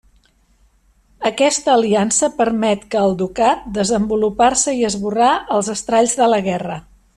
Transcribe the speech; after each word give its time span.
Aquesta 1.29 1.69
aliança 1.73 2.29
permet 2.39 2.87
que 2.95 2.99
al 3.03 3.13
ducat 3.21 3.69
desenvolupar-se 3.77 4.75
i 4.81 4.83
esborrar 4.91 5.31
els 5.59 5.71
estralls 5.77 6.19
de 6.25 6.35
la 6.35 6.45
guerra. 6.51 6.83